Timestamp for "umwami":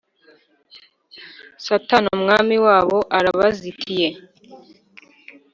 2.17-2.55